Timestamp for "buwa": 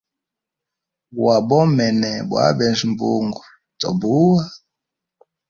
3.99-4.43